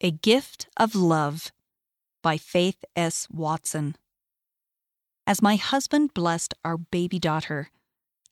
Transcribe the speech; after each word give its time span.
A 0.00 0.10
Gift 0.10 0.66
of 0.76 0.96
Love 0.96 1.52
by 2.20 2.36
Faith 2.36 2.84
S. 2.96 3.28
Watson. 3.30 3.96
As 5.24 5.40
my 5.40 5.54
husband 5.54 6.12
blessed 6.12 6.52
our 6.64 6.76
baby 6.76 7.20
daughter, 7.20 7.70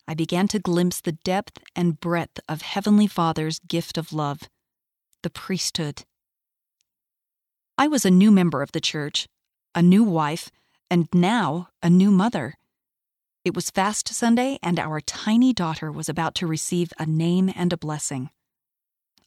I 0.08 0.14
began 0.14 0.48
to 0.48 0.58
glimpse 0.58 1.00
the 1.00 1.12
depth 1.12 1.58
and 1.76 2.00
breadth 2.00 2.40
of 2.48 2.62
Heavenly 2.62 3.06
Father's 3.06 3.60
gift 3.60 3.96
of 3.96 4.12
love, 4.12 4.40
the 5.22 5.30
priesthood. 5.30 6.02
I 7.79 7.86
was 7.86 8.04
a 8.04 8.10
new 8.10 8.32
member 8.32 8.60
of 8.60 8.72
the 8.72 8.80
church, 8.80 9.29
a 9.72 9.82
new 9.82 10.02
wife, 10.02 10.50
and 10.90 11.06
now 11.14 11.68
a 11.80 11.88
new 11.88 12.10
mother. 12.10 12.54
It 13.44 13.54
was 13.54 13.70
Fast 13.70 14.08
Sunday, 14.08 14.58
and 14.64 14.80
our 14.80 15.00
tiny 15.00 15.52
daughter 15.52 15.92
was 15.92 16.08
about 16.08 16.34
to 16.34 16.46
receive 16.46 16.92
a 16.98 17.06
name 17.06 17.52
and 17.54 17.72
a 17.72 17.79
blessing. 17.79 18.30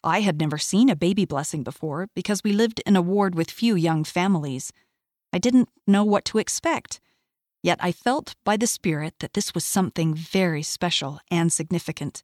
I 0.06 0.22
had 0.22 0.40
never 0.40 0.60
seen 0.60 0.90
a 0.90 0.96
baby 0.96 1.26
blessing 1.26 1.64
before 1.64 2.10
because 2.16 2.44
we 2.44 2.54
lived 2.54 2.80
in 2.86 2.96
a 2.96 3.02
ward 3.02 3.34
with 3.34 3.50
few 3.50 3.76
young 3.76 4.04
families. 4.04 4.72
I 5.34 5.40
didn't 5.40 5.68
know 5.88 6.04
what 6.04 6.26
to 6.26 6.38
expect. 6.38 7.00
Yet 7.64 7.80
I 7.82 7.92
felt 7.92 8.36
by 8.46 8.56
the 8.56 8.68
Spirit 8.68 9.16
that 9.20 9.34
this 9.34 9.56
was 9.56 9.66
something 9.66 10.14
very 10.14 10.62
special 10.62 11.20
and 11.32 11.52
significant. 11.52 12.22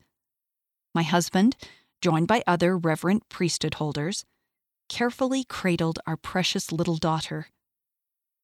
My 0.94 1.02
husband, 1.02 1.58
joined 2.03 2.27
by 2.27 2.44
other 2.45 2.77
reverent 2.77 3.27
priesthood 3.30 3.73
holders, 3.73 4.25
carefully 4.88 5.44
cradled 5.44 5.98
our 6.05 6.17
precious 6.17 6.72
little 6.72 6.98
daughter. 6.98 7.48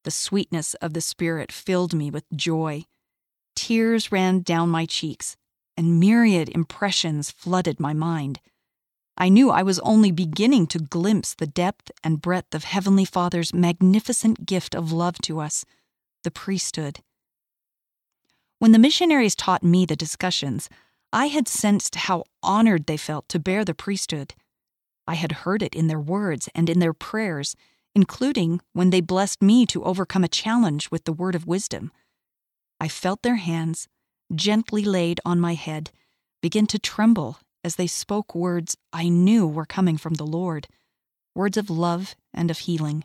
The 0.03 0.09
sweetness 0.11 0.73
of 0.75 0.93
the 0.93 1.01
Spirit 1.01 1.51
filled 1.51 1.93
me 1.93 2.09
with 2.09 2.25
joy. 2.35 2.85
Tears 3.55 4.11
ran 4.11 4.41
down 4.41 4.69
my 4.69 4.87
cheeks, 4.87 5.37
and 5.75 5.99
myriad 5.99 6.49
impressions 6.49 7.29
flooded 7.29 7.79
my 7.79 7.93
mind. 7.93 8.39
I 9.17 9.29
knew 9.29 9.49
I 9.49 9.63
was 9.63 9.79
only 9.79 10.11
beginning 10.11 10.67
to 10.67 10.79
glimpse 10.79 11.33
the 11.33 11.47
depth 11.47 11.91
and 12.03 12.21
breadth 12.21 12.53
of 12.53 12.65
Heavenly 12.65 13.05
Father's 13.05 13.53
magnificent 13.53 14.45
gift 14.45 14.75
of 14.75 14.91
love 14.91 15.17
to 15.23 15.39
us, 15.39 15.65
the 16.23 16.29
priesthood. 16.29 16.99
When 18.59 18.73
the 18.73 18.79
missionaries 18.79 19.35
taught 19.35 19.63
me 19.63 19.85
the 19.85 19.95
discussions, 19.95 20.69
I 21.11 21.27
had 21.27 21.47
sensed 21.47 21.95
how 21.95 22.25
honored 22.43 22.85
they 22.85 22.97
felt 22.97 23.27
to 23.29 23.39
bear 23.39 23.65
the 23.65 23.73
priesthood. 23.73 24.35
I 25.07 25.15
had 25.15 25.31
heard 25.31 25.63
it 25.63 25.73
in 25.73 25.87
their 25.87 25.99
words 25.99 26.47
and 26.53 26.69
in 26.69 26.79
their 26.79 26.93
prayers, 26.93 27.55
including 27.95 28.61
when 28.73 28.91
they 28.91 29.01
blessed 29.01 29.41
me 29.41 29.65
to 29.67 29.83
overcome 29.83 30.23
a 30.23 30.29
challenge 30.29 30.91
with 30.91 31.05
the 31.05 31.13
word 31.13 31.33
of 31.33 31.47
wisdom. 31.47 31.91
I 32.79 32.87
felt 32.87 33.23
their 33.23 33.37
hands, 33.37 33.87
gently 34.35 34.83
laid 34.83 35.19
on 35.25 35.39
my 35.39 35.55
head, 35.55 35.89
begin 36.41 36.67
to 36.67 36.77
tremble 36.77 37.39
as 37.67 37.75
they 37.75 37.85
spoke 37.85 38.33
words 38.33 38.77
I 38.93 39.09
knew 39.09 39.45
were 39.45 39.65
coming 39.65 39.97
from 39.97 40.13
the 40.13 40.25
Lord, 40.25 40.69
words 41.35 41.57
of 41.57 41.69
love 41.69 42.15
and 42.33 42.49
of 42.49 42.59
healing. 42.59 43.03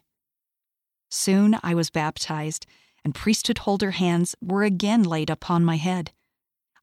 Soon 1.10 1.58
I 1.64 1.74
was 1.74 1.90
baptized, 1.90 2.64
and 3.04 3.12
priesthood 3.12 3.58
holder 3.58 3.90
hands 3.90 4.36
were 4.40 4.62
again 4.62 5.02
laid 5.02 5.30
upon 5.30 5.64
my 5.64 5.78
head. 5.78 6.12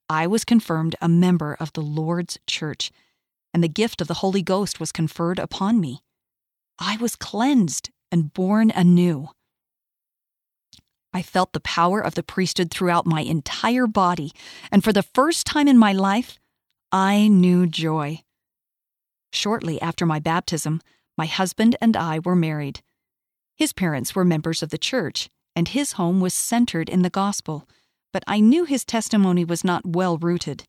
I 0.10 0.28
was 0.28 0.44
confirmed 0.44 0.98
a 1.00 1.08
member 1.08 1.56
of 1.58 1.72
the 1.72 1.82
Lord's 1.82 2.38
church, 2.46 2.92
and 3.54 3.64
the 3.64 3.70
gift 3.70 4.02
of 4.02 4.10
the 4.10 4.16
Holy 4.16 4.42
Ghost 4.42 4.82
was 4.82 4.92
conferred 4.92 5.40
upon 5.40 5.80
me. 5.80 6.04
I 6.80 6.98
was 6.98 7.16
cleansed 7.16 7.92
and 8.12 8.34
born 8.34 8.72
anew. 8.72 9.30
I 11.14 11.22
felt 11.22 11.54
the 11.54 11.62
power 11.62 12.02
of 12.02 12.16
the 12.16 12.24
priesthood 12.24 12.72
throughout 12.72 13.06
my 13.06 13.22
entire 13.22 13.88
body, 13.88 14.34
and 14.70 14.84
for 14.84 14.92
the 14.92 15.02
first 15.02 15.48
time 15.48 15.70
in 15.70 15.78
my 15.78 15.94
life, 15.94 16.38
I 16.92 17.28
knew 17.28 17.68
joy. 17.68 18.24
Shortly 19.32 19.80
after 19.80 20.08
my 20.08 20.20
baptism, 20.20 20.82
my 21.18 21.28
husband 21.28 21.76
and 21.82 21.96
I 21.96 22.20
were 22.20 22.36
married. 22.36 22.82
His 23.56 23.74
parents 23.74 24.16
were 24.16 24.26
members 24.26 24.64
of 24.64 24.70
the 24.70 24.78
church, 24.78 25.30
and 25.56 25.68
his 25.68 25.94
home 25.94 26.20
was 26.20 26.34
centered 26.34 26.90
in 26.90 27.04
the 27.04 27.10
gospel, 27.10 27.68
but 28.12 28.24
I 28.26 28.40
knew 28.40 28.66
his 28.66 28.86
testimony 28.86 29.46
was 29.46 29.64
not 29.64 29.86
well 29.86 30.18
rooted. 30.18 30.64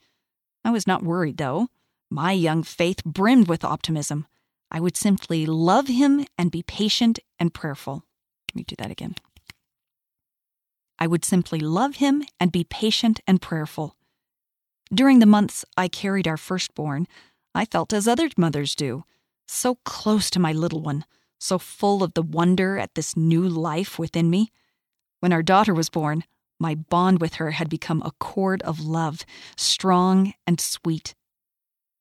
I 0.63 0.71
was 0.71 0.87
not 0.87 1.03
worried, 1.03 1.39
though. 1.39 1.69
My 2.11 2.33
young 2.33 2.65
faith 2.65 3.03
brimmed 3.05 3.49
with 3.49 3.65
optimism. 3.65 4.27
I 4.71 4.81
would 4.81 4.97
simply 4.97 5.47
love 5.47 5.87
him 5.87 6.27
and 6.37 6.51
be 6.51 6.63
patient 6.63 7.19
and 7.39 7.55
prayerful. 7.55 8.05
Let 8.51 8.57
me 8.57 8.65
do 8.65 8.77
that 8.77 8.91
again. 8.91 9.15
I 10.99 11.07
would 11.07 11.25
simply 11.25 11.61
love 11.61 11.97
him 11.97 12.25
and 12.39 12.53
be 12.53 12.65
patient 12.65 13.21
and 13.27 13.41
prayerful. 13.41 13.97
During 14.93 15.21
the 15.21 15.27
months 15.27 15.65
I 15.77 15.89
carried 15.89 16.27
our 16.27 16.37
firstborn, 16.37 17.07
I 17.55 17.65
felt 17.65 17.93
as 17.93 18.09
other 18.09 18.29
mothers 18.37 18.75
do 18.75 19.05
so 19.51 19.77
close 19.85 20.31
to 20.31 20.39
my 20.39 20.53
little 20.53 20.81
one, 20.81 21.05
so 21.39 21.59
full 21.59 22.03
of 22.03 22.15
the 22.15 22.23
wonder 22.23 22.79
at 22.79 22.95
this 22.95 23.17
new 23.17 23.49
life 23.49 23.99
within 23.99 24.31
me. 24.31 24.53
When 25.19 25.33
our 25.33 25.43
daughter 25.43 25.75
was 25.75 25.91
born, 25.91 26.25
my 26.59 26.75
bond 26.75 27.21
with 27.21 27.35
her 27.35 27.53
had 27.53 27.69
become 27.69 28.03
a 28.03 28.13
cord 28.21 28.63
of 28.63 28.81
love, 28.81 29.25
strong 29.57 30.35
and 30.47 30.61
sweet. 30.61 31.15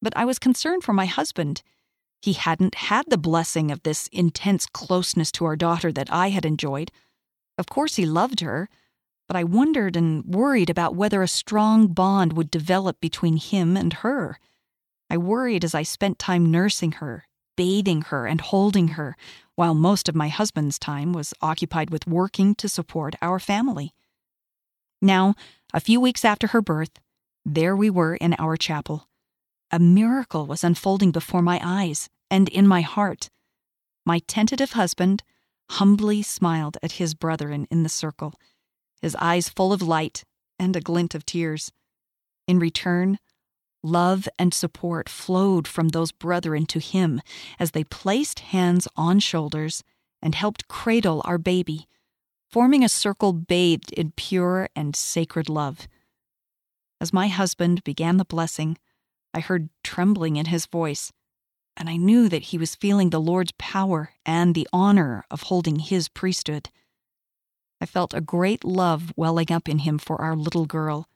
But 0.01 0.15
I 0.15 0.25
was 0.25 0.37
concerned 0.37 0.83
for 0.83 0.93
my 0.93 1.05
husband. 1.05 1.63
He 2.21 2.33
hadn't 2.33 2.75
had 2.75 3.05
the 3.07 3.17
blessing 3.17 3.71
of 3.71 3.83
this 3.83 4.07
intense 4.11 4.65
closeness 4.65 5.31
to 5.33 5.45
our 5.45 5.55
daughter 5.55 5.91
that 5.91 6.11
I 6.11 6.29
had 6.29 6.45
enjoyed. 6.45 6.91
Of 7.57 7.67
course, 7.67 7.95
he 7.95 8.05
loved 8.05 8.41
her, 8.41 8.69
but 9.29 9.35
I 9.35 9.43
wondered 9.43 9.95
and 9.95 10.25
worried 10.25 10.71
about 10.71 10.95
whether 10.95 11.21
a 11.21 11.27
strong 11.27 11.85
bond 11.85 12.33
would 12.33 12.49
develop 12.49 12.99
between 12.99 13.37
him 13.37 13.77
and 13.77 13.93
her. 13.93 14.39
I 15.07 15.17
worried 15.17 15.63
as 15.63 15.75
I 15.75 15.83
spent 15.83 16.17
time 16.17 16.49
nursing 16.49 16.93
her, 16.93 17.27
bathing 17.55 18.01
her, 18.01 18.25
and 18.25 18.41
holding 18.41 18.89
her, 18.89 19.15
while 19.53 19.75
most 19.75 20.09
of 20.09 20.15
my 20.15 20.29
husband's 20.29 20.79
time 20.79 21.13
was 21.13 21.35
occupied 21.43 21.91
with 21.91 22.07
working 22.07 22.55
to 22.55 22.67
support 22.67 23.15
our 23.21 23.37
family. 23.37 23.93
Now, 24.99 25.35
a 25.75 25.79
few 25.79 26.01
weeks 26.01 26.25
after 26.25 26.47
her 26.47 26.61
birth, 26.61 26.99
there 27.45 27.75
we 27.75 27.91
were 27.91 28.15
in 28.15 28.33
our 28.39 28.57
chapel. 28.57 29.09
A 29.69 29.77
miracle 29.77 30.47
was 30.47 30.63
unfolding 30.63 31.11
before 31.11 31.43
my 31.43 31.61
eyes 31.63 32.09
and 32.31 32.49
in 32.49 32.65
my 32.65 32.81
heart. 32.81 33.29
My 34.07 34.21
tentative 34.25 34.71
husband 34.71 35.21
humbly 35.69 36.23
smiled 36.23 36.79
at 36.81 36.93
his 36.93 37.13
brethren 37.13 37.67
in 37.69 37.83
the 37.83 37.89
circle 37.89 38.33
his 39.01 39.15
eyes 39.15 39.49
full 39.49 39.73
of 39.73 39.81
light 39.81 40.23
and 40.57 40.75
a 40.75 40.81
glint 40.81 41.15
of 41.15 41.25
tears. 41.25 41.71
In 42.47 42.59
return, 42.59 43.19
love 43.83 44.27
and 44.37 44.53
support 44.53 45.07
flowed 45.07 45.67
from 45.67 45.89
those 45.89 46.11
brethren 46.11 46.65
to 46.67 46.79
him 46.79 47.21
as 47.59 47.71
they 47.71 47.83
placed 47.83 48.39
hands 48.39 48.87
on 48.95 49.19
shoulders 49.19 49.83
and 50.21 50.35
helped 50.35 50.67
cradle 50.67 51.21
our 51.25 51.37
baby, 51.37 51.87
forming 52.49 52.83
a 52.83 52.89
circle 52.89 53.31
bathed 53.31 53.91
in 53.93 54.11
pure 54.11 54.69
and 54.75 54.95
sacred 54.95 55.49
love. 55.49 55.87
As 56.99 57.13
my 57.13 57.27
husband 57.27 57.83
began 57.83 58.17
the 58.17 58.25
blessing, 58.25 58.77
I 59.33 59.39
heard 59.39 59.69
trembling 59.83 60.35
in 60.35 60.47
his 60.47 60.65
voice, 60.65 61.13
and 61.77 61.89
I 61.89 61.95
knew 61.95 62.27
that 62.27 62.45
he 62.45 62.57
was 62.57 62.75
feeling 62.75 63.11
the 63.11 63.21
Lord's 63.21 63.53
power 63.57 64.13
and 64.25 64.53
the 64.53 64.67
honor 64.73 65.23
of 65.31 65.43
holding 65.43 65.79
his 65.79 66.09
priesthood. 66.09 66.69
I 67.81 67.85
felt 67.85 68.13
a 68.13 68.21
great 68.21 68.63
love 68.63 69.13
welling 69.15 69.51
up 69.51 69.69
in 69.69 69.79
him 69.79 69.97
for 69.97 70.21
our 70.21 70.35
little 70.35 70.65
girl, 70.65 71.07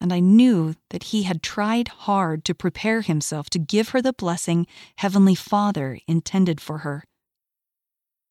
and 0.00 0.12
I 0.12 0.20
knew 0.20 0.74
that 0.90 1.04
he 1.04 1.24
had 1.24 1.42
tried 1.42 1.88
hard 1.88 2.44
to 2.44 2.54
prepare 2.54 3.00
himself 3.00 3.50
to 3.50 3.58
give 3.58 3.90
her 3.90 4.02
the 4.02 4.12
blessing 4.12 4.66
Heavenly 4.96 5.34
Father 5.34 5.98
intended 6.06 6.60
for 6.60 6.78
her. 6.78 7.04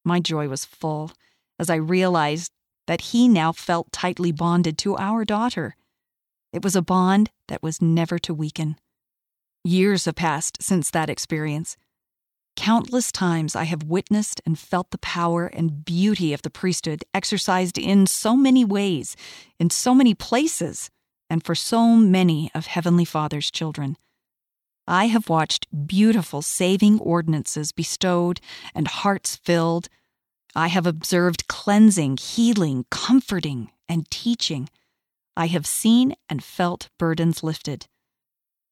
My 0.04 0.20
joy 0.20 0.48
was 0.48 0.66
full 0.66 1.12
as 1.60 1.70
I 1.70 1.76
realized 1.76 2.52
that 2.88 3.02
he 3.02 3.28
now 3.28 3.52
felt 3.52 3.92
tightly 3.92 4.32
bonded 4.32 4.78
to 4.80 4.98
our 4.98 5.26
daughter. 5.26 5.76
It 6.54 6.64
was 6.64 6.76
a 6.76 6.82
bond 6.82 7.30
that 7.50 7.62
was 7.62 7.82
never 7.82 8.18
to 8.20 8.34
weaken. 8.34 8.78
Years 9.64 10.06
have 10.06 10.16
passed 10.16 10.64
since 10.64 10.90
that 10.92 11.10
experience, 11.10 11.76
Countless 12.58 13.12
times 13.12 13.56
I 13.56 13.64
have 13.66 13.84
witnessed 13.84 14.42
and 14.46 14.60
felt 14.60 14.90
the 14.90 14.98
power 14.98 15.46
and 15.46 15.86
beauty 15.86 16.34
of 16.34 16.42
the 16.42 16.50
priesthood 16.50 17.06
exercised 17.14 17.78
in 17.78 18.08
so 18.08 18.36
many 18.36 18.66
ways, 18.66 19.16
in 19.60 19.70
so 19.70 19.94
many 19.94 20.14
places, 20.16 20.90
and 21.30 21.46
for 21.46 21.56
so 21.56 21.96
many 21.96 22.52
of 22.56 22.66
Heavenly 22.66 23.06
Father's 23.06 23.52
children. 23.52 23.96
I 24.88 25.06
have 25.06 25.30
watched 25.30 25.68
beautiful 25.88 26.42
saving 26.42 27.00
ordinances 27.00 27.72
bestowed 27.72 28.42
and 28.74 28.88
hearts 28.88 29.36
filled. 29.36 29.88
I 30.56 30.68
have 30.68 30.88
observed 30.88 31.48
cleansing, 31.48 32.18
healing, 32.18 32.86
comforting, 32.90 33.70
and 33.88 34.10
teaching. 34.10 34.68
I 35.38 35.46
have 35.48 35.68
seen 35.68 36.16
and 36.28 36.44
felt 36.44 36.90
burdens 36.98 37.44
lifted. 37.44 37.86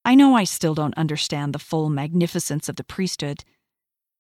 I 0.04 0.16
know 0.16 0.36
I 0.36 0.44
still 0.44 0.74
don't 0.74 0.98
understand 0.98 1.54
the 1.54 1.60
full 1.60 1.90
magnificence 1.90 2.68
of 2.68 2.78
the 2.78 2.84
priesthood 2.84 3.44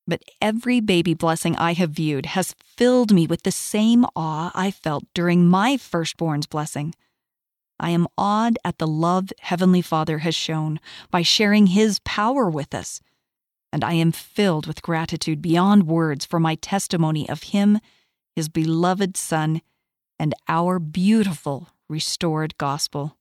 but 0.08 0.22
every 0.42 0.80
baby 0.80 1.14
blessing 1.14 1.56
I 1.56 1.74
have 1.74 1.92
viewed 1.92 2.28
has 2.28 2.56
filled 2.64 3.12
me 3.12 3.28
with 3.28 3.44
the 3.44 3.52
same 3.52 4.06
awe 4.16 4.52
I 4.54 4.72
felt 4.72 5.04
during 5.14 5.48
my 5.48 5.78
firstborn's 5.78 6.46
blessing. 6.46 6.94
I 7.80 7.90
am 7.90 8.08
awed 8.18 8.58
at 8.64 8.78
the 8.78 8.88
love 8.88 9.34
Heavenly 9.40 9.82
Father 9.82 10.20
has 10.20 10.36
shown 10.36 10.80
by 11.12 11.24
sharing 11.24 11.68
His 11.68 12.00
power 12.00 12.50
with 12.50 12.74
us. 12.74 13.02
and 13.74 13.84
I 13.84 13.94
am 13.94 14.14
filled 14.14 14.68
with 14.68 14.82
gratitude 14.82 15.42
beyond 15.42 15.86
words 15.86 16.24
for 16.24 16.40
my 16.40 16.56
testimony 16.56 17.28
of 17.28 17.44
Him, 17.44 17.82
His 18.34 18.48
beloved 18.48 19.18
Son, 19.18 19.62
and 20.18 20.34
our 20.48 20.80
beautiful 20.80 21.68
restored 21.90 22.58
gospel. 22.58 23.18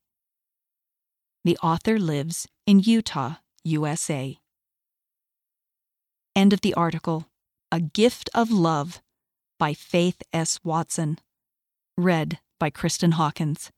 The 1.44 1.58
author 1.58 1.98
lives 1.98 2.46
in 2.66 2.78
Utah, 2.78 3.34
USA. 3.64 4.38
End 6.36 6.52
of 6.52 6.62
the 6.62 6.74
article. 6.74 7.28
A 7.70 7.78
Gift 7.78 8.28
of 8.34 8.50
Love 8.50 9.00
by 9.56 9.72
Faith 9.72 10.20
S. 10.32 10.58
Watson. 10.64 11.20
Read 11.96 12.40
by 12.58 12.70
Kristen 12.70 13.12
Hawkins. 13.12 13.70